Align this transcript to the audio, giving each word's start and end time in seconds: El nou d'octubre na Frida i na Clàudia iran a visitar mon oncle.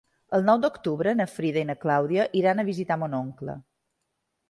El 0.37 0.45
nou 0.45 0.61
d'octubre 0.63 1.13
na 1.19 1.27
Frida 1.35 1.63
i 1.65 1.69
na 1.73 1.77
Clàudia 1.85 2.27
iran 2.43 2.65
a 2.65 2.69
visitar 2.73 3.01
mon 3.05 3.19
oncle. 3.23 3.61